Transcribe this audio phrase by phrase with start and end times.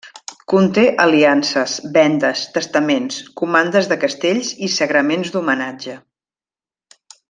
[0.51, 6.03] Conté aliances, vendes, testaments, comandes de castells i sagraments d'homenatge.